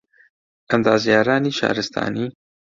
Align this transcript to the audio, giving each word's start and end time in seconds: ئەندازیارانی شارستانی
ئەندازیارانی 0.69 1.51
شارستانی 1.59 2.25